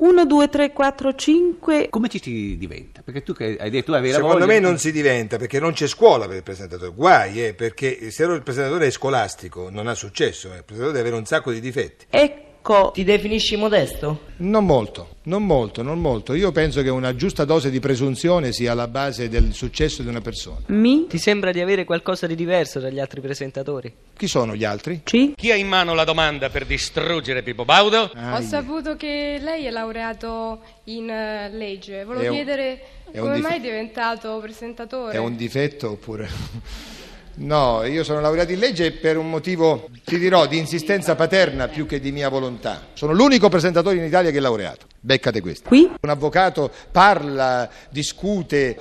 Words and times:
1, 0.00 0.24
2, 0.24 0.48
3, 0.48 0.72
4, 0.72 1.14
5. 1.14 1.88
Come 1.90 2.08
ci 2.08 2.20
si 2.22 2.56
diventa? 2.56 3.02
Perché 3.04 3.22
tu 3.22 3.34
che 3.34 3.56
hai 3.60 3.68
detto 3.68 3.92
avevi 3.92 4.08
la 4.08 4.14
Secondo 4.16 4.38
voglia- 4.38 4.52
me 4.54 4.58
non 4.58 4.78
si 4.78 4.92
diventa 4.92 5.36
perché 5.36 5.60
non 5.60 5.72
c'è 5.72 5.86
scuola 5.86 6.26
per 6.26 6.36
il 6.36 6.42
presentatore. 6.42 6.92
Guai, 6.94 7.46
eh, 7.48 7.54
perché 7.54 8.10
se 8.10 8.24
il 8.24 8.42
presentatore 8.42 8.86
è 8.86 8.90
scolastico 8.90 9.68
non 9.70 9.86
ha 9.88 9.94
successo. 9.94 10.48
eh. 10.52 10.56
Il 10.56 10.64
presentatore 10.64 10.92
deve 10.96 11.00
avere 11.08 11.16
un 11.16 11.26
sacco 11.26 11.52
di 11.52 11.60
difetti. 11.60 12.06
Ecco. 12.08 12.48
Ti 12.62 13.04
definisci 13.04 13.56
modesto? 13.56 14.28
Non 14.36 14.66
molto, 14.66 15.16
non 15.24 15.44
molto, 15.44 15.82
non 15.82 15.98
molto. 15.98 16.34
Io 16.34 16.52
penso 16.52 16.82
che 16.82 16.90
una 16.90 17.16
giusta 17.16 17.44
dose 17.44 17.70
di 17.70 17.80
presunzione 17.80 18.52
sia 18.52 18.72
alla 18.72 18.86
base 18.86 19.28
del 19.28 19.54
successo 19.54 20.02
di 20.02 20.08
una 20.08 20.20
persona. 20.20 20.60
Mi. 20.66 21.06
Ti 21.06 21.18
sembra 21.18 21.52
di 21.52 21.60
avere 21.60 21.84
qualcosa 21.84 22.26
di 22.26 22.34
diverso 22.34 22.78
dagli 22.78 23.00
altri 23.00 23.20
presentatori? 23.20 23.92
Chi 24.16 24.28
sono 24.28 24.54
gli 24.54 24.64
altri? 24.64 25.00
C. 25.02 25.32
Chi 25.34 25.50
ha 25.50 25.56
in 25.56 25.68
mano 25.68 25.94
la 25.94 26.04
domanda 26.04 26.50
per 26.50 26.66
distruggere 26.66 27.42
Pippo 27.42 27.64
Baudo? 27.64 28.10
Ho 28.14 28.40
saputo 28.42 28.94
che 28.94 29.38
lei 29.40 29.64
è 29.64 29.70
laureato 29.70 30.60
in 30.84 31.08
eh, 31.08 31.50
legge. 31.50 32.04
Volevo 32.04 32.26
È 32.26 32.34
chiedere 32.34 32.82
è 33.10 33.18
un 33.18 33.24
come 33.24 33.34
dif- 33.36 33.48
mai 33.48 33.56
è 33.56 33.60
diventato 33.60 34.38
presentatore. 34.40 35.14
È 35.14 35.18
un 35.18 35.34
difetto 35.34 35.92
oppure... 35.92 36.98
No, 37.36 37.84
io 37.84 38.04
sono 38.04 38.20
laureato 38.20 38.52
in 38.52 38.58
legge 38.58 38.92
per 38.92 39.16
un 39.16 39.30
motivo, 39.30 39.88
ti 40.04 40.18
dirò, 40.18 40.46
di 40.46 40.58
insistenza 40.58 41.14
paterna 41.14 41.68
più 41.68 41.86
che 41.86 42.00
di 42.00 42.12
mia 42.12 42.28
volontà. 42.28 42.88
Sono 42.92 43.12
l'unico 43.12 43.48
presentatore 43.48 43.96
in 43.96 44.04
Italia 44.04 44.30
che 44.30 44.38
è 44.38 44.40
laureato. 44.40 44.86
Beccate 45.00 45.40
questo. 45.40 45.68
Qui. 45.68 45.90
Un 46.00 46.10
avvocato 46.10 46.70
parla, 46.90 47.68
discute. 47.88 48.78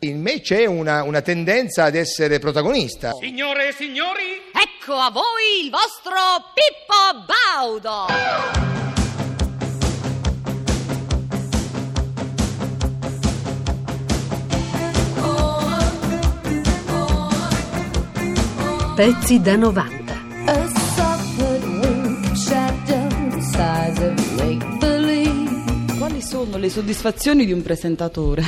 In 0.00 0.20
me 0.20 0.40
c'è 0.40 0.64
una, 0.64 1.02
una 1.02 1.20
tendenza 1.20 1.84
ad 1.84 1.94
essere 1.94 2.38
protagonista. 2.38 3.12
Signore 3.20 3.68
e 3.68 3.72
signori, 3.72 4.40
Ecco 4.52 4.94
a 4.94 5.10
voi 5.10 5.64
il 5.64 5.70
vostro 5.70 6.16
Pippo 6.54 7.24
Baudo! 7.26 8.29
Pezzi 19.00 19.40
da 19.40 19.56
90. 19.56 20.12
A 20.44 20.68
soft 20.94 21.40
wing 21.40 22.34
shadow 22.34 23.08
the 23.30 23.40
size 23.40 23.98
of 24.06 24.36
make 24.36 24.62
believe. 24.78 25.96
Quali 25.96 26.20
sono 26.20 26.58
le 26.58 26.68
soddisfazioni 26.68 27.46
di 27.46 27.52
un 27.52 27.62
presentatore? 27.62 28.42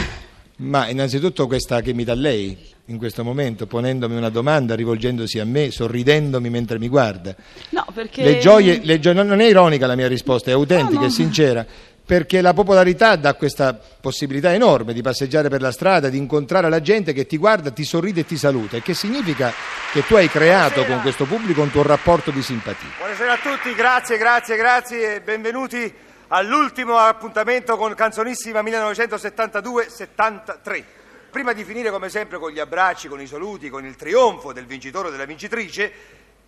Ma 0.57 0.91
innanzitutto 0.91 1.47
questa 1.47 1.81
che 1.81 1.95
mi 1.95 2.05
dà 2.05 2.13
lei 2.13 2.55
in 2.87 2.99
questo 2.99 3.25
momento, 3.25 3.67
ponendomi 3.67 4.15
una 4.15 4.29
domanda, 4.29 4.75
rivolgendosi 4.75 5.39
a 5.39 5.47
me, 5.47 5.71
sorridendomi 5.71 6.51
mentre 6.51 6.79
mi 6.79 6.89
guarda. 6.89 7.35
No, 7.71 7.87
perché... 7.95 8.23
Le 8.23 8.39
gioie, 8.39 8.81
le 8.85 9.01
gio- 9.01 9.15
non 9.15 9.27
non 9.29 9.41
è 9.41 9.47
ironica 9.49 9.87
la 9.87 9.97
mia 9.97 10.07
risposta, 10.07 10.51
è 10.51 10.53
autentica, 10.53 10.97
No, 10.97 11.01
no. 11.01 11.07
è 11.07 11.11
sincera, 11.11 11.67
perché 12.13 12.43
la 12.43 12.53
popolarità 12.53 13.17
dà 13.17 13.33
questa 13.33 13.73
possibilità 13.73 14.53
enorme 14.53 14.93
di 14.93 15.01
passeggiare 15.01 15.49
per 15.49 15.63
la 15.63 15.73
strada, 15.73 16.11
di 16.11 16.19
incontrare 16.19 16.69
la 16.69 16.83
gente 16.83 17.15
che 17.15 17.25
ti 17.25 17.39
guarda, 17.39 17.71
ti 17.71 17.85
sorride 17.85 18.21
e 18.21 18.27
ti 18.27 18.37
saluta, 18.37 18.77
il 18.77 18.83
che 18.83 18.93
significa 18.93 19.51
che 19.91 20.05
tu 20.05 20.17
hai 20.17 20.29
creato 20.29 20.85
con 20.85 21.01
questo 21.01 21.25
pubblico 21.25 21.63
un 21.63 21.71
tuo 21.71 21.83
rapporto 21.83 22.31
di 22.31 22.43
simpatia. 22.43 22.91
Buonasera 22.99 23.33
a 23.33 23.39
tutti, 23.39 23.75
grazie, 23.75 24.19
grazie, 24.19 24.59
grazie 24.59 25.15
e 25.15 25.23
benvenuti 25.23 25.91
all'ultimo 26.29 26.99
appuntamento 26.99 27.79
con 27.79 27.95
Canzonissima 27.95 28.61
1972-73. 28.61 30.85
Prima 31.31 31.55
di 31.55 31.65
finire 31.65 31.91
come 31.91 32.11
sempre 32.11 32.37
con 32.37 32.51
gli 32.51 32.59
abbracci, 32.59 33.09
con 33.09 33.23
i 33.23 33.27
saluti, 33.27 33.71
con 33.71 33.87
il 33.87 33.97
trionfo 33.97 34.53
del 34.53 34.67
vincitore 34.67 35.09
o 35.09 35.11
della 35.11 35.25
vincitrice, 35.25 35.91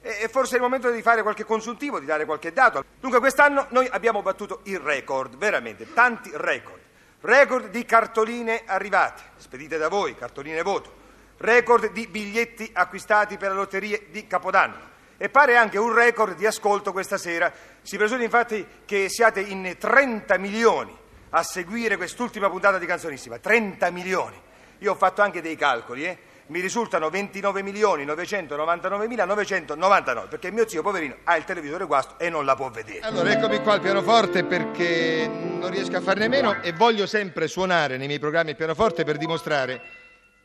è 0.05 0.29
forse 0.29 0.57
il 0.57 0.61
momento 0.61 0.91
di 0.91 1.01
fare 1.01 1.23
qualche 1.23 1.45
consuntivo, 1.45 1.99
di 1.99 2.05
dare 2.05 2.27
qualche 2.27 2.53
dato. 2.53 2.85
Dunque 3.01 3.21
quest'anno 3.21 3.67
noi 3.71 3.89
abbiamo 3.91 4.21
battuto 4.21 4.61
il 4.65 4.79
record, 4.79 5.37
veramente, 5.39 5.95
tanti 5.95 6.31
record. 6.35 6.81
Record 7.23 7.71
di 7.71 7.87
cartoline 7.87 8.65
arrivate, 8.67 9.23
spedite 9.37 9.79
da 9.79 9.89
voi, 9.89 10.15
cartoline 10.15 10.61
voto. 10.61 11.03
Record 11.39 11.91
di 11.93 12.07
biglietti 12.07 12.71
acquistati 12.75 13.39
per 13.39 13.53
le 13.53 13.57
lotterie 13.57 14.09
di 14.11 14.27
Capodanno. 14.27 14.93
E 15.17 15.31
pare 15.31 15.57
anche 15.57 15.79
un 15.79 15.95
record 15.95 16.37
di 16.37 16.45
ascolto 16.45 16.93
questa 16.93 17.17
sera. 17.17 17.51
Si 17.81 17.97
presume 17.97 18.25
infatti 18.25 18.67
che 18.85 19.09
siate 19.09 19.41
in 19.41 19.75
30 19.79 20.37
milioni 20.37 20.95
a 21.31 21.43
seguire 21.43 21.97
quest'ultima 21.97 22.51
puntata 22.51 22.77
di 22.77 22.85
Canzonissima. 22.85 23.39
30 23.39 23.91
milioni. 23.91 24.39
Io 24.81 24.93
ho 24.93 24.97
fatto 24.97 25.23
anche 25.23 25.41
dei 25.41 25.57
calcoli, 25.57 26.05
eh. 26.05 26.19
Mi 26.47 26.61
risultano 26.61 27.09
29 27.09 27.63
milioni 27.63 28.05
999.999 28.05 30.29
perché 30.29 30.51
mio 30.51 30.69
zio 30.69 30.83
poverino 30.83 31.17
ha 31.25 31.37
il 31.37 31.45
televisore 31.45 31.87
guasto 31.87 32.19
e 32.19 32.29
non 32.29 32.45
la 32.45 32.55
può 32.55 32.69
vedere. 32.69 33.01
Allora 33.01 33.33
eccomi 33.33 33.63
qua 33.63 33.73
al 33.73 33.81
pianoforte 33.81 34.45
perché 34.45 35.27
non 35.27 35.71
riesco 35.71 35.97
a 35.97 36.03
farne 36.03 36.29
meno 36.29 36.61
e 36.61 36.73
voglio 36.73 37.07
sempre 37.07 37.49
suonare 37.49 37.97
nei 37.97 38.09
miei 38.09 38.19
programmi 38.19 38.51
il 38.51 38.57
pianoforte 38.57 39.05
per 39.05 39.17
dimostrare, 39.17 39.81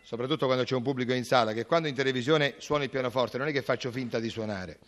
soprattutto 0.01 0.45
quando 0.45 0.63
c'è 0.63 0.75
un 0.75 0.83
pubblico 0.83 1.11
in 1.11 1.25
sala, 1.25 1.51
che 1.51 1.65
quando 1.65 1.89
in 1.89 1.95
televisione 1.95 2.53
suono 2.59 2.83
il 2.83 2.89
pianoforte 2.89 3.37
non 3.37 3.49
è 3.49 3.51
che 3.51 3.61
faccio 3.61 3.91
finta 3.91 4.19
di 4.19 4.29
suonare. 4.29 4.79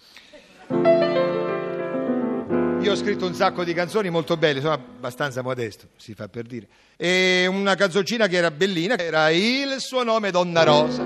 Io 2.81 2.94
ho 2.94 2.96
scritto 2.96 3.28
un 3.28 3.36
sacco 3.36 3.64
di 3.64 3.74
canzoni 3.74 4.09
molto 4.09 4.38
belle, 4.38 4.59
sono 4.59 4.74
abbastanza 4.74 5.44
modesto, 5.44 5.90
si 5.97 6.16
fa 6.16 6.28
per 6.28 6.46
dire. 6.46 6.68
E 6.97 7.46
una 7.47 7.75
canzoncina 7.75 8.25
che 8.25 8.38
era 8.38 8.50
bellina, 8.50 8.97
era 8.97 9.30
Il 9.30 9.75
suo 9.78 10.03
nome 10.03 10.31
Donna 10.31 10.64
Rosa, 10.64 11.06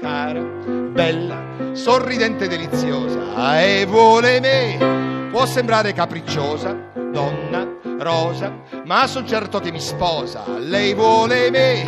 cara, 0.00 0.40
bella, 0.40 1.70
sorridente, 1.74 2.48
deliziosa, 2.48 3.62
e 3.62 3.86
vuole 3.86 4.40
me. 4.40 5.28
Può 5.30 5.46
sembrare 5.46 5.92
capricciosa, 5.92 6.90
donna 7.12 7.81
rosa, 8.02 8.62
ma 8.84 9.06
son 9.06 9.26
certo 9.26 9.60
che 9.60 9.70
mi 9.70 9.80
sposa, 9.80 10.44
lei 10.58 10.94
vuole 10.94 11.50
me. 11.50 11.82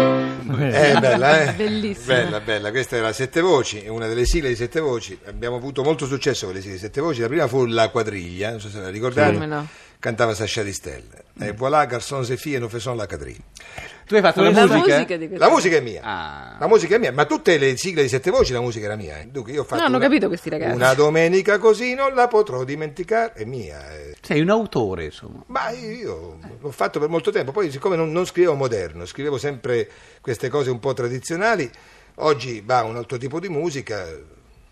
È 0.70 0.97
bella, 0.98 1.42
eh? 1.42 1.52
Bellissima. 1.54 2.14
Bella, 2.14 2.41
bella. 2.41 2.70
Questa 2.70 2.97
era 2.97 3.12
Sette 3.12 3.41
Voci, 3.41 3.80
è 3.80 3.88
una 3.88 4.06
delle 4.06 4.25
sigle 4.25 4.48
di 4.48 4.56
Sette 4.56 4.80
Voci. 4.80 5.19
Abbiamo 5.26 5.56
avuto 5.56 5.82
molto 5.82 6.06
successo 6.06 6.47
con 6.47 6.54
le 6.54 6.60
sigle 6.60 6.76
di 6.76 6.80
Sette 6.80 7.00
Voci. 7.00 7.20
La 7.20 7.28
prima 7.28 7.47
fu 7.47 7.64
La 7.66 7.88
Quadriglia, 7.88 8.50
non 8.50 8.60
so 8.60 8.69
se 8.69 8.80
la 8.80 8.91
ricordate. 8.91 9.32
Come 9.32 9.47
no. 9.47 9.66
Cantava 10.04 10.34
Sasha 10.34 10.62
Distel. 10.62 11.03
E 11.41 11.53
voilà, 11.53 11.87
garçons 11.87 12.28
et 12.31 12.37
filles, 12.37 12.60
nous 12.60 12.69
faisons 12.70 12.94
la 12.94 13.06
quadrille. 13.06 13.41
Tu 14.06 14.15
hai 14.16 14.20
fatto 14.20 14.42
la, 14.42 14.50
La 14.50 14.66
musica? 14.66 14.76
musica 14.97 15.16
di 15.16 15.28
questa... 15.28 15.47
La 15.47 15.50
musica 15.50 15.76
è 15.76 15.81
mia. 15.81 16.00
Ah. 16.04 16.56
La 16.60 16.66
musica 16.66 16.97
è 16.97 16.98
mia, 16.98 17.10
ma 17.10 17.25
tutte 17.25 17.56
le 17.56 17.75
sigle 17.78 18.03
di 18.03 18.09
Sette 18.10 18.31
Voci 18.31 18.53
la 18.53 18.60
musica 18.60 18.84
era 18.84 18.97
mia. 18.97 19.19
eh. 19.20 19.28
Dunque 19.28 19.53
io 19.53 19.62
ho 19.62 19.64
fatto 19.64 19.81
No, 19.81 19.87
hanno 19.87 19.97
una- 19.97 20.04
capito 20.04 20.28
questi 20.28 20.50
ragazzi. 20.50 20.75
Una 20.75 20.93
domenica 20.93 21.56
così 21.56 21.94
non 21.94 22.12
la 22.12 22.28
potrò 22.28 22.64
dimenticare, 22.64 23.32
è 23.32 23.44
mia. 23.47 23.81
eh. 23.94 24.14
Sei 24.20 24.43
un 24.43 24.50
autore, 24.50 25.06
insomma. 25.06 25.43
Ma 25.47 25.70
io 25.70 26.38
l'ho 26.60 26.70
fatto 26.70 27.00
per 27.00 27.09
molto 27.09 27.31
tempo, 27.31 27.50
poi 27.53 27.70
siccome 27.70 27.97
non, 27.97 28.12
non 28.12 28.26
scrivevo 28.26 28.53
moderno, 28.53 29.06
scrivevo 29.06 29.38
sempre 29.38 29.88
queste 30.20 30.50
cose 30.50 30.69
un 30.69 30.81
po' 30.81 30.93
tradizionali, 30.93 31.70
oggi 32.16 32.60
va 32.62 32.82
un 32.82 32.97
altro 32.97 33.16
tipo 33.16 33.41
di 33.41 33.48
musica, 33.48 34.06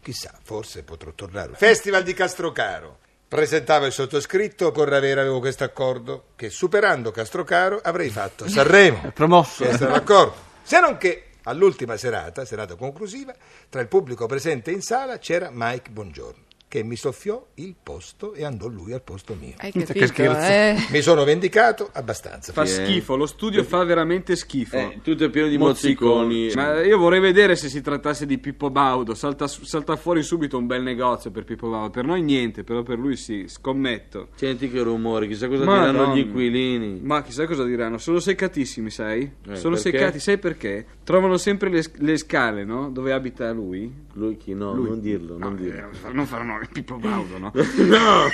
chissà, 0.02 0.30
forse 0.42 0.82
potrò 0.82 1.10
tornare. 1.14 1.52
Festival 1.54 2.02
di 2.02 2.12
Castrocaro. 2.12 2.98
Presentava 3.32 3.86
il 3.86 3.92
sottoscritto, 3.92 4.72
con 4.72 4.84
Ravera 4.84 5.22
avevo 5.22 5.40
questo 5.40 5.64
accordo 5.64 6.24
che 6.36 6.50
superando 6.50 7.10
Castrocaro 7.12 7.80
avrei 7.82 8.10
fatto 8.10 8.46
Sanremo. 8.46 9.10
Promosso. 9.14 9.64
Questo 9.64 9.84
era 9.84 9.94
l'accordo. 9.94 10.34
Se 10.62 10.78
non 10.80 10.98
che 10.98 11.28
all'ultima 11.44 11.96
serata, 11.96 12.44
serata 12.44 12.74
conclusiva, 12.74 13.34
tra 13.70 13.80
il 13.80 13.88
pubblico 13.88 14.26
presente 14.26 14.70
in 14.70 14.82
sala 14.82 15.16
c'era 15.16 15.48
Mike 15.50 15.88
Bongiorno, 15.90 16.42
che 16.72 16.82
mi 16.82 16.96
soffiò 16.96 17.48
il 17.56 17.74
posto 17.82 18.32
e 18.32 18.44
andò 18.46 18.66
lui 18.66 18.94
al 18.94 19.02
posto 19.02 19.36
mio. 19.38 19.52
Hai 19.58 19.70
Che 19.72 19.84
capito? 19.84 20.06
scherzo. 20.06 20.40
eh? 20.50 20.76
Mi 20.90 21.02
sono 21.02 21.22
vendicato 21.22 21.90
abbastanza. 21.92 22.50
Fa 22.54 22.64
schifo, 22.64 23.14
lo 23.14 23.26
studio 23.26 23.62
fa 23.62 23.84
veramente 23.84 24.34
schifo. 24.36 24.76
Eh, 24.78 25.00
tutto 25.02 25.24
è 25.24 25.28
pieno 25.28 25.48
di 25.48 25.58
mozziconi. 25.58 26.50
Ma 26.54 26.82
io 26.82 26.96
vorrei 26.96 27.20
vedere 27.20 27.56
se 27.56 27.68
si 27.68 27.82
trattasse 27.82 28.24
di 28.24 28.38
Pippo 28.38 28.70
Baudo. 28.70 29.12
Salta, 29.12 29.46
salta 29.48 29.96
fuori 29.96 30.22
subito 30.22 30.56
un 30.56 30.64
bel 30.66 30.82
negozio 30.82 31.30
per 31.30 31.44
Pippo 31.44 31.68
Baudo. 31.68 31.90
Per 31.90 32.06
noi 32.06 32.22
niente, 32.22 32.64
però 32.64 32.82
per 32.82 32.98
lui 32.98 33.16
sì, 33.16 33.44
scommetto. 33.48 34.28
Senti 34.36 34.70
che 34.70 34.80
rumore, 34.82 35.26
chissà 35.28 35.48
cosa 35.48 35.64
Madonna. 35.64 35.90
diranno 35.90 36.14
gli 36.16 36.20
inquilini. 36.20 37.00
Ma 37.02 37.22
chissà 37.22 37.46
cosa 37.46 37.64
diranno. 37.64 37.98
Sono 37.98 38.18
seccatissimi, 38.18 38.88
sai? 38.88 39.30
Eh, 39.46 39.56
Sono 39.56 39.74
perché? 39.74 39.90
seccati, 39.90 40.18
sai 40.20 40.38
perché? 40.38 40.86
Trovano 41.04 41.36
sempre 41.36 41.68
le, 41.68 41.84
le 41.96 42.16
scale, 42.16 42.64
no? 42.64 42.88
Dove 42.88 43.12
abita 43.12 43.52
lui. 43.52 43.92
Lui 44.14 44.38
chi 44.38 44.54
no, 44.54 44.72
Lui. 44.72 44.88
non 44.88 45.00
dirlo, 45.00 45.36
non 45.36 45.50
No, 45.52 45.56
dirlo. 45.58 45.88
eh, 46.08 46.12
non 46.12 46.24
faranno 46.26 46.60
Pippo 46.72 46.96
Baudo, 46.96 47.38
no? 47.38 47.52
no! 47.54 48.28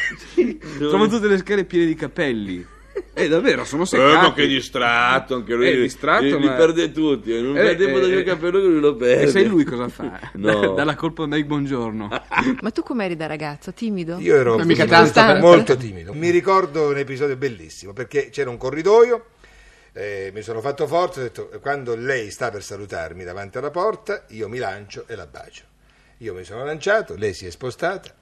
Trovano 0.79 1.09
tutte 1.09 1.29
le 1.29 1.39
scale 1.39 1.65
piene 1.65 1.87
di 1.87 1.95
capelli. 1.95 2.67
Eh, 3.15 3.29
davvero, 3.29 3.65
sono 3.65 3.85
Eh, 3.85 3.87
seccati. 3.87 4.27
ma 4.27 4.33
che 4.33 4.47
distratto, 4.49 5.35
anche 5.37 5.55
lui. 5.55 5.69
Eh, 5.69 5.81
distratto, 5.81 6.25
li, 6.25 6.39
li 6.39 6.47
ma- 6.47 6.55
perde 6.55 6.91
tutti. 6.91 7.33
eh, 7.37 7.41
Non 7.41 7.57
Eh, 7.57 7.61
perde 7.63 7.85
tempo 7.85 7.99
eh, 7.99 8.01
del 8.01 8.11
mio 8.11 8.19
eh. 8.19 8.25
capello 8.25 8.61
che 8.61 8.67
lui 8.67 8.81
lo 8.81 8.97
perde. 8.97 9.23
E 9.23 9.27
sai 9.29 9.47
lui 9.47 9.65
cosa 9.65 9.89
fa? 9.89 10.19
No. 10.35 10.75
Dà 10.75 10.85
la 10.85 10.95
colpa 10.97 11.23
a 11.23 11.27
Mike 11.27 11.45
Buongiorno. 11.47 12.09
Ma 12.61 12.71
tu 12.71 12.83
com'eri 12.83 13.15
da 13.17 13.27
ragazzo? 13.27 13.73
Timido? 13.73 14.19
Io 14.19 14.35
ero 14.37 14.59
mica 14.65 14.85
molto, 14.87 15.13
tanto. 15.13 15.47
molto 15.47 15.77
timido. 15.77 16.13
Mi 16.13 16.31
ricordo 16.31 16.89
un 16.89 16.97
episodio 16.99 17.37
bellissimo 17.37 17.93
perché 17.93 18.31
c'era 18.31 18.51
un 18.51 18.57
corridoio, 18.57 19.27
eh, 19.93 20.31
mi 20.35 20.43
sono 20.43 20.61
fatto 20.61 20.87
forza, 20.89 21.21
ho 21.21 21.23
detto 21.23 21.51
quando 21.61 21.95
lei 21.97 22.31
sta 22.31 22.51
per 22.51 22.63
salutarmi 22.65 23.23
davanti 23.25 23.59
alla 23.59 23.71
porta, 23.71 24.25
io 24.31 24.49
mi 24.49 24.59
lancio 24.59 25.05
e 25.07 25.15
la 25.15 25.27
bacio. 25.27 25.65
Io 26.19 26.35
mi 26.35 26.43
sono 26.43 26.65
lanciato, 26.65 27.15
lei 27.17 27.33
si 27.33 27.47
è 27.47 27.51
spostata, 27.51 28.13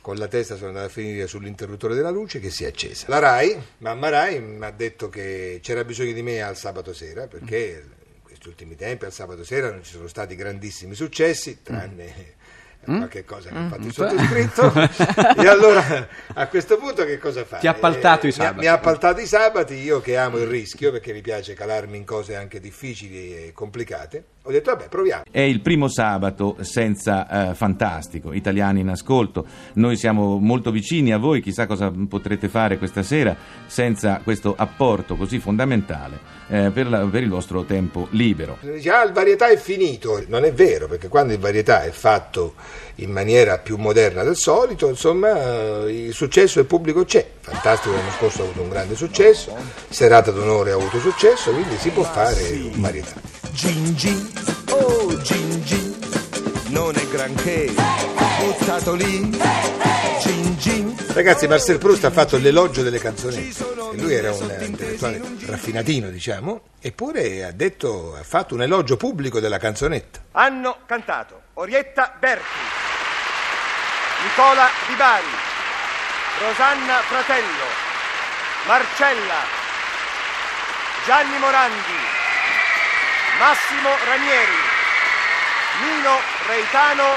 Con 0.00 0.16
la 0.16 0.28
testa 0.28 0.56
sono 0.56 0.68
andato 0.68 0.86
a 0.86 0.90
finire 0.90 1.26
sull'interruttore 1.26 1.94
della 1.94 2.10
luce 2.10 2.40
che 2.40 2.50
si 2.50 2.64
è 2.64 2.68
accesa. 2.68 3.06
La 3.08 3.18
RAI, 3.18 3.60
mamma 3.78 4.08
RAI, 4.08 4.40
mi 4.40 4.64
ha 4.64 4.70
detto 4.70 5.08
che 5.08 5.60
c'era 5.62 5.84
bisogno 5.84 6.12
di 6.12 6.22
me 6.22 6.42
al 6.42 6.56
sabato 6.56 6.92
sera 6.92 7.26
perché 7.26 7.84
in 8.14 8.22
questi 8.22 8.48
ultimi 8.48 8.76
tempi 8.76 9.04
al 9.04 9.12
sabato 9.12 9.44
sera 9.44 9.70
non 9.70 9.82
ci 9.82 9.92
sono 9.92 10.08
stati 10.08 10.34
grandissimi 10.34 10.94
successi, 10.94 11.62
tranne 11.62 12.40
qualche 12.84 13.24
cosa 13.24 13.48
che 13.48 13.56
ha 13.56 13.68
fatto 13.68 13.86
il 13.86 13.92
sottoscritto. 13.92 14.72
e 15.40 15.46
allora 15.46 16.08
a 16.34 16.48
questo 16.48 16.76
punto 16.78 17.04
che 17.04 17.18
cosa 17.18 17.44
fare? 17.44 17.60
Ti 17.60 17.68
ha 17.68 17.70
appaltato 17.70 18.26
i 18.26 18.30
mi 18.30 18.34
ha- 18.34 18.46
sabati. 18.46 18.58
Mi 18.58 18.66
ha 18.66 18.72
appaltato 18.72 19.20
i 19.20 19.26
sabati, 19.26 19.74
io 19.74 20.00
che 20.00 20.16
amo 20.16 20.38
il 20.38 20.46
rischio 20.46 20.90
perché 20.90 21.12
mi 21.12 21.20
piace 21.20 21.54
calarmi 21.54 21.96
in 21.96 22.04
cose 22.04 22.34
anche 22.34 22.60
difficili 22.60 23.46
e 23.46 23.52
complicate. 23.52 24.24
Ho 24.44 24.50
detto 24.50 24.72
vabbè 24.72 24.88
proviamo. 24.88 25.22
È 25.30 25.38
il 25.40 25.60
primo 25.60 25.88
sabato 25.88 26.56
senza 26.62 27.50
eh, 27.50 27.54
Fantastico, 27.54 28.32
italiani 28.32 28.80
in 28.80 28.88
ascolto. 28.88 29.46
Noi 29.74 29.96
siamo 29.96 30.38
molto 30.40 30.72
vicini 30.72 31.12
a 31.12 31.18
voi, 31.18 31.40
chissà 31.40 31.66
cosa 31.66 31.92
potrete 32.08 32.48
fare 32.48 32.76
questa 32.76 33.04
sera 33.04 33.36
senza 33.66 34.20
questo 34.24 34.52
apporto 34.56 35.14
così 35.14 35.38
fondamentale 35.38 36.18
eh, 36.48 36.70
per, 36.72 36.88
la- 36.88 37.06
per 37.06 37.22
il 37.22 37.28
vostro 37.28 37.62
tempo 37.62 38.08
libero. 38.10 38.58
Dice, 38.62 38.90
ah, 38.90 39.04
il 39.04 39.12
varietà 39.12 39.48
è 39.48 39.56
finito. 39.56 40.20
Non 40.26 40.42
è 40.42 40.52
vero, 40.52 40.88
perché 40.88 41.06
quando 41.06 41.32
il 41.32 41.38
varietà 41.38 41.84
è 41.84 41.90
fatto 41.90 42.54
in 42.96 43.12
maniera 43.12 43.58
più 43.58 43.76
moderna 43.76 44.24
del 44.24 44.36
solito, 44.36 44.88
insomma, 44.88 45.84
eh, 45.84 46.06
il 46.06 46.12
successo 46.12 46.58
il 46.58 46.66
pubblico 46.66 47.04
c'è. 47.04 47.24
Fantastico 47.38 47.94
l'anno 47.94 48.10
scorso 48.10 48.40
ha 48.42 48.44
avuto 48.46 48.62
un 48.62 48.70
grande 48.70 48.96
successo, 48.96 49.54
Serata 49.88 50.32
d'onore 50.32 50.72
ha 50.72 50.74
avuto 50.74 50.98
successo, 50.98 51.52
quindi 51.52 51.76
si 51.76 51.90
può 51.90 52.02
fare 52.02 52.42
un 52.74 52.80
varietà. 52.80 53.41
Gin 53.54 53.94
gin, 53.94 54.32
oh 54.70 55.20
gin 55.22 55.62
gin, 55.64 55.98
non 56.68 56.94
è 56.96 57.06
granché, 57.08 57.72
buttato 58.40 58.94
lì. 58.94 59.30
Gin 60.20 60.56
gin, 60.58 60.96
Ragazzi, 61.12 61.46
Marcel 61.46 61.78
Proust 61.78 62.04
ha 62.04 62.10
fatto 62.10 62.38
l'elogio 62.38 62.82
delle 62.82 62.98
canzonette. 62.98 63.64
E 63.92 63.96
lui 64.00 64.14
era 64.14 64.32
un 64.32 64.56
intellettuale 64.60 65.20
raffinatino, 65.46 66.08
diciamo, 66.08 66.62
eppure 66.80 67.44
ha 67.44 67.52
detto, 67.52 68.16
ha 68.18 68.22
fatto 68.22 68.54
un 68.54 68.62
elogio 68.62 68.96
pubblico 68.96 69.38
della 69.38 69.58
canzonetta. 69.58 70.20
hanno 70.32 70.78
cantato 70.86 71.42
Orietta 71.54 72.16
Berti, 72.18 72.44
Nicola 74.22 74.68
Di 74.88 74.94
Bari, 74.94 75.24
Rosanna 76.40 77.00
Fratello, 77.02 77.66
Marcella, 78.66 79.44
Gianni 81.04 81.38
Morandi, 81.38 82.20
Massimo 83.38 83.96
Ranieri, 84.06 84.60
Nino 85.80 86.20
Reitano, 86.46 87.16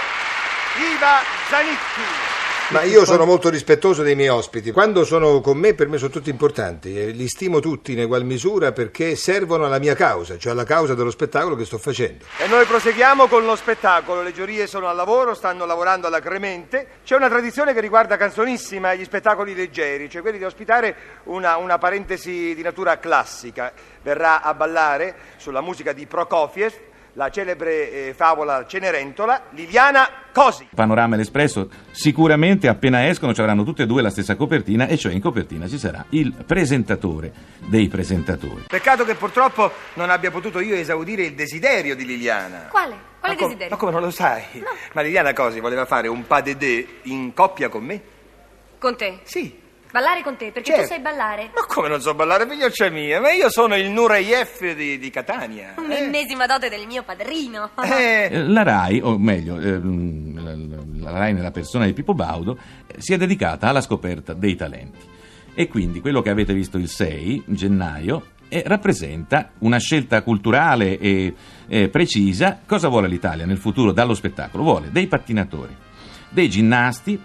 Iva 0.77 1.21
Zanicchi. 1.49 2.44
Ma 2.69 2.81
io 2.81 3.05
sono 3.05 3.25
molto 3.25 3.49
rispettoso 3.49 4.01
dei 4.01 4.15
miei 4.15 4.29
ospiti. 4.29 4.71
Quando 4.71 5.05
sono 5.05 5.39
con 5.39 5.55
me, 5.55 5.75
per 5.75 5.87
me 5.87 5.99
sono 5.99 6.09
tutti 6.09 6.31
importanti. 6.31 7.13
Li 7.13 7.27
stimo 7.27 7.59
tutti 7.59 7.91
in 7.91 7.99
egual 7.99 8.25
misura 8.25 8.71
perché 8.71 9.15
servono 9.15 9.65
alla 9.65 9.77
mia 9.77 9.93
causa, 9.93 10.39
cioè 10.39 10.53
alla 10.53 10.63
causa 10.63 10.95
dello 10.95 11.11
spettacolo 11.11 11.55
che 11.55 11.63
sto 11.63 11.77
facendo. 11.77 12.25
E 12.39 12.47
noi 12.47 12.65
proseguiamo 12.65 13.27
con 13.27 13.45
lo 13.45 13.55
spettacolo. 13.55 14.23
Le 14.23 14.33
giurie 14.33 14.65
sono 14.65 14.87
al 14.87 14.95
lavoro, 14.95 15.35
stanno 15.35 15.67
lavorando 15.67 16.07
alacremente. 16.07 16.87
C'è 17.05 17.15
una 17.15 17.29
tradizione 17.29 17.71
che 17.71 17.81
riguarda 17.81 18.17
Canzonissima 18.17 18.93
e 18.93 18.97
gli 18.97 19.03
spettacoli 19.03 19.53
leggeri, 19.53 20.09
cioè 20.09 20.23
quelli 20.23 20.39
di 20.39 20.43
ospitare 20.43 20.95
una, 21.25 21.57
una 21.57 21.77
parentesi 21.77 22.55
di 22.55 22.63
natura 22.63 22.97
classica. 22.97 23.71
Verrà 24.01 24.41
a 24.41 24.55
ballare 24.55 25.15
sulla 25.37 25.61
musica 25.61 25.93
di 25.93 26.07
Prokofiev 26.07 26.73
la 27.17 27.29
celebre 27.29 27.91
eh, 28.09 28.13
favola 28.13 28.65
Cenerentola, 28.67 29.43
Liliana 29.51 30.07
Cosi. 30.33 30.67
Panorama 30.73 31.15
e 31.15 31.19
l'Espresso 31.19 31.69
sicuramente 31.91 32.67
appena 32.67 33.07
escono 33.07 33.33
ci 33.33 33.39
avranno 33.41 33.63
tutte 33.63 33.83
e 33.83 33.85
due 33.85 34.01
la 34.01 34.09
stessa 34.09 34.35
copertina 34.35 34.87
e 34.87 34.97
cioè 34.97 35.13
in 35.13 35.21
copertina 35.21 35.67
ci 35.67 35.77
sarà 35.77 36.05
il 36.09 36.33
presentatore 36.45 37.31
dei 37.67 37.87
presentatori. 37.87 38.65
Peccato 38.67 39.05
che 39.05 39.15
purtroppo 39.15 39.71
non 39.93 40.09
abbia 40.09 40.29
potuto 40.31 40.59
io 40.59 40.75
esaudire 40.75 41.23
il 41.23 41.33
desiderio 41.33 41.95
di 41.95 42.05
Liliana. 42.05 42.67
Quale? 42.69 42.95
Quale 43.19 43.33
Ma 43.33 43.35
com- 43.35 43.47
desiderio? 43.47 43.69
Ma 43.69 43.77
come 43.77 43.91
non 43.91 44.01
lo 44.01 44.11
sai? 44.11 44.43
Ma 44.93 45.01
Liliana 45.01 45.33
Cosi 45.33 45.59
voleva 45.59 45.85
fare 45.85 46.07
un 46.09 46.27
pas 46.27 46.43
de 46.43 46.57
deux 46.57 46.85
in 47.03 47.33
coppia 47.33 47.69
con 47.69 47.83
me? 47.83 48.01
Con 48.77 48.97
te? 48.97 49.19
Sì. 49.23 49.63
Ballare 49.95 50.23
con 50.23 50.35
te, 50.35 50.51
perché 50.51 50.71
Certo. 50.71 50.81
tu 50.81 50.87
sai 50.89 50.99
ballare. 51.01 51.51
Ma 51.55 51.65
come 51.65 51.87
non 51.87 52.01
so 52.01 52.13
ballare, 52.13 52.45
figlioccia 52.49 52.89
mia? 52.89 53.21
Ma 53.21 53.31
io 53.31 53.49
sono 53.49 53.77
il 53.77 53.89
Nureyev 53.89 54.73
di, 54.73 54.97
di 54.97 55.09
Catania. 55.09 55.75
L'ennesima 55.87 56.45
dote 56.45 56.67
del 56.67 56.85
mio 56.85 57.03
padrino. 57.03 57.69
Eh, 57.81 58.27
Eh, 58.29 58.43
La 58.43 58.63
RAI, 58.63 58.99
o 59.01 59.17
meglio, 59.17 59.57
ehm, 59.57 60.43
la, 60.99 61.11
la 61.11 61.17
RAI 61.17 61.33
nella 61.33 61.51
persona 61.51 61.85
di 61.85 61.93
Pippo 61.93 62.13
Baudo, 62.13 62.57
eh, 62.87 62.95
si 62.99 63.13
è 63.13 63.17
dedicata 63.17 63.69
alla 63.69 63.79
scoperta 63.79 64.33
dei 64.33 64.55
talenti. 64.57 64.99
E 65.53 65.69
quindi 65.69 66.01
quello 66.01 66.21
che 66.21 66.29
avete 66.29 66.53
visto 66.53 66.77
il 66.77 66.89
6 66.89 67.43
gennaio 67.45 68.31
eh, 68.49 68.63
rappresenta 68.65 69.51
una 69.59 69.77
scelta 69.77 70.21
culturale 70.23 70.99
e 70.99 71.33
eh, 71.69 71.87
precisa. 71.87 72.59
Cosa 72.65 72.89
vuole 72.89 73.07
l'Italia 73.07 73.45
nel 73.45 73.57
futuro 73.59 73.93
dallo 73.93 74.13
spettacolo? 74.13 74.61
Vuole 74.63 74.89
dei 74.91 75.07
pattinatori, 75.07 75.73
dei 76.27 76.49
ginnasti, 76.49 77.17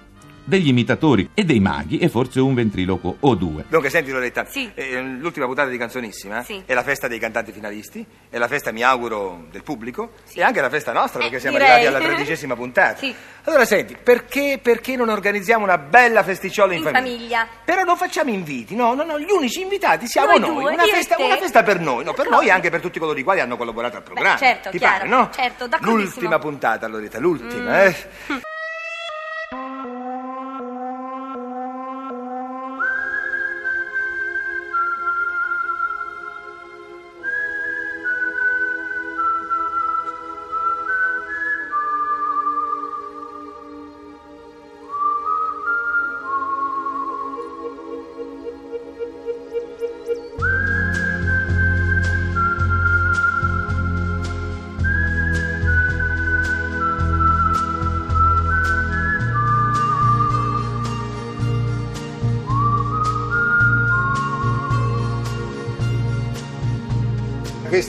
degli 0.44 0.68
imitatori 0.68 1.30
e 1.34 1.44
dei 1.44 1.60
maghi 1.60 1.98
e 1.98 2.08
forse 2.08 2.40
un 2.40 2.54
ventriloquo 2.54 3.16
o 3.20 3.34
due. 3.34 3.64
Dunque, 3.68 3.90
senti 3.90 4.10
Loretta, 4.10 4.44
Sì. 4.48 4.70
eh, 4.74 5.00
l'ultima 5.00 5.46
puntata 5.46 5.68
di 5.68 5.76
Canzonissima 5.78 6.42
Sì. 6.42 6.62
è 6.66 6.74
la 6.74 6.82
festa 6.82 7.08
dei 7.08 7.18
cantanti 7.18 7.52
finalisti, 7.52 8.04
è 8.28 8.38
la 8.38 8.48
festa, 8.48 8.72
mi 8.72 8.82
auguro, 8.82 9.46
del 9.50 9.62
pubblico 9.62 10.12
e 10.34 10.42
anche 10.42 10.60
la 10.60 10.68
festa 10.70 10.92
nostra 10.92 11.20
perché 11.20 11.40
siamo 11.40 11.56
Eh, 11.56 11.60
direi. 11.60 11.74
arrivati 11.86 11.96
alla 12.04 12.12
tredicesima 12.12 12.54
puntata. 12.56 12.96
Sì. 12.98 13.14
Allora, 13.44 13.64
senti, 13.64 13.96
perché, 14.02 14.58
perché 14.62 14.96
non 14.96 15.08
organizziamo 15.08 15.64
una 15.64 15.78
bella 15.78 16.22
festicciola 16.22 16.72
in, 16.74 16.82
In 16.84 16.90
famiglia. 16.92 17.46
Però 17.64 17.82
non 17.84 17.96
facciamo 17.96 18.30
inviti, 18.30 18.74
no, 18.74 18.94
no, 18.94 19.04
no, 19.04 19.18
gli 19.18 19.30
unici 19.30 19.60
invitati 19.62 20.06
siamo 20.06 20.32
Noi 20.32 20.40
noi. 20.40 20.48
due, 20.62 20.72
una, 20.72 20.84
io 20.84 20.92
e 20.92 20.94
festa, 20.96 21.14
te. 21.16 21.22
una 21.22 21.36
festa 21.36 21.62
per 21.62 21.80
noi, 21.80 22.04
no, 22.04 22.12
per 22.12 22.28
noi 22.28 22.46
e 22.46 22.50
anche 22.50 22.70
per 22.70 22.80
tutti 22.80 22.98
coloro 22.98 23.18
i 23.18 23.22
quali 23.22 23.40
hanno 23.40 23.56
collaborato 23.56 23.96
al 23.96 24.02
programma. 24.02 24.36
certo, 24.36 24.70
Ti 24.70 24.78
chiaro, 24.78 24.96
pare, 24.98 25.08
no? 25.08 25.30
certo, 25.34 25.66
d'accordissimo. 25.66 26.02
L'ultima 26.02 26.38
puntata, 26.38 26.86
Loretta, 26.86 27.18
l'ultima, 27.18 27.70
Mm. 27.70 27.86
eh. 27.86 28.49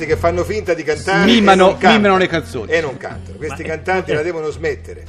Questi 0.01 0.15
che 0.15 0.19
fanno 0.19 0.43
finta 0.43 0.73
di 0.73 0.81
cantare 0.81 1.25
Mimano- 1.25 1.51
e 1.51 1.69
non 1.69 1.71
cantano. 1.77 1.93
mimano 2.01 2.17
le 2.17 2.27
canzoni. 2.27 2.71
E 2.71 2.81
non 2.81 2.97
cantano. 2.97 3.37
Questi 3.37 3.61
cantanti 3.63 4.13
la 4.13 4.23
devono 4.23 4.49
smettere. 4.49 5.05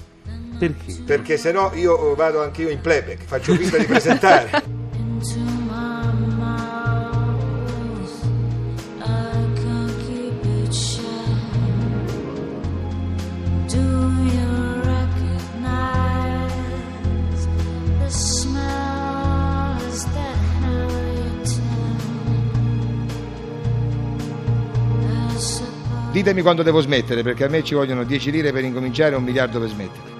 Perché? 0.59 1.03
Perché 1.07 1.37
se 1.39 1.51
no 1.51 1.73
io 1.75 2.15
vado 2.15 2.43
anch'io 2.43 2.69
in 2.69 2.81
playback, 2.83 3.25
faccio 3.25 3.55
finta 3.55 3.79
di 3.79 3.85
presentare. 3.87 4.51
Ditemi 26.13 26.43
quando 26.43 26.63
devo 26.63 26.83
smettere, 26.83 27.23
perché 27.23 27.45
a 27.45 27.49
me 27.49 27.65
ci 27.65 27.73
vogliono 27.73 28.05
10 28.05 28.31
lire 28.31 28.53
per 28.53 28.63
incominciare 28.65 29.15
e 29.15 29.17
un 29.17 29.25
miliardo 29.25 29.59
per 29.59 29.69
smettere. 29.71 30.11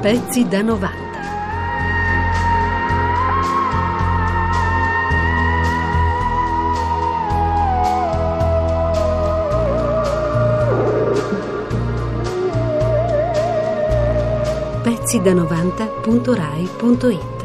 Pezzi 0.00 0.48
da 0.48 0.62
90. 0.62 1.05
tessida90.rai.it 15.18 17.35